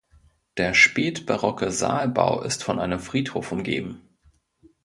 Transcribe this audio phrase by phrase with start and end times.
[0.57, 4.01] Der spätbarocke Saalbau ist von einem Friedhof umgeben.